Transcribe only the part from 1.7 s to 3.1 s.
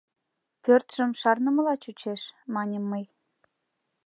чучеш,— маньым мый.